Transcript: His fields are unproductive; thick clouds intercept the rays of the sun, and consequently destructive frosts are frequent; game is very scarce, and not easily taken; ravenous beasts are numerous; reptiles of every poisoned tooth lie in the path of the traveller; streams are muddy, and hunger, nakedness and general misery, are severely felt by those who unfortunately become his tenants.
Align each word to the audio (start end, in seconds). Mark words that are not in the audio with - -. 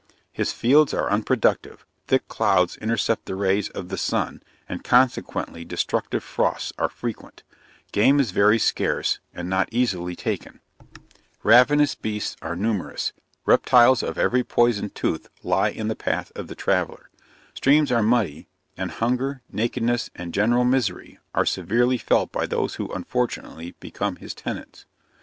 His 0.31 0.51
fields 0.51 0.95
are 0.95 1.11
unproductive; 1.11 1.85
thick 2.07 2.27
clouds 2.27 2.75
intercept 2.77 3.27
the 3.27 3.35
rays 3.35 3.69
of 3.69 3.89
the 3.89 3.99
sun, 3.99 4.41
and 4.67 4.83
consequently 4.83 5.63
destructive 5.63 6.23
frosts 6.23 6.73
are 6.79 6.89
frequent; 6.89 7.43
game 7.91 8.19
is 8.19 8.31
very 8.31 8.57
scarce, 8.57 9.19
and 9.31 9.47
not 9.47 9.69
easily 9.71 10.15
taken; 10.15 10.59
ravenous 11.43 11.93
beasts 11.93 12.35
are 12.41 12.55
numerous; 12.55 13.13
reptiles 13.45 14.01
of 14.01 14.17
every 14.17 14.43
poisoned 14.43 14.95
tooth 14.95 15.29
lie 15.43 15.69
in 15.69 15.87
the 15.87 15.95
path 15.95 16.31
of 16.35 16.47
the 16.47 16.55
traveller; 16.55 17.11
streams 17.53 17.91
are 17.91 18.01
muddy, 18.01 18.47
and 18.75 18.93
hunger, 18.93 19.43
nakedness 19.51 20.09
and 20.15 20.33
general 20.33 20.63
misery, 20.65 21.19
are 21.35 21.45
severely 21.45 21.99
felt 21.99 22.31
by 22.31 22.47
those 22.47 22.73
who 22.73 22.91
unfortunately 22.91 23.75
become 23.79 24.15
his 24.15 24.33
tenants. 24.33 24.87